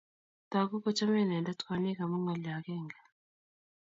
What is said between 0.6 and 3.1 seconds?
kochomei inendet kwonyik amu ngolyo agenge